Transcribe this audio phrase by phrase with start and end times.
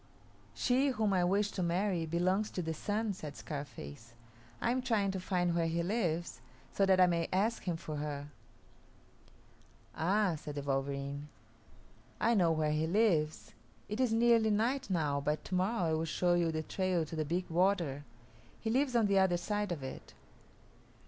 [0.55, 4.15] "She whom I wish to marry belongs to the Sun," said Scarface;
[4.59, 6.41] "I am trying to find where he lives,
[6.73, 8.29] so that I may ask him for her."
[9.95, 11.27] "Ah," said the wolverene,
[12.19, 13.53] "I know where he lives.
[13.87, 17.15] It is nearly night now, but to morrow I will show you the trail to
[17.15, 18.03] the big water.
[18.59, 20.15] He lives on the other side of it."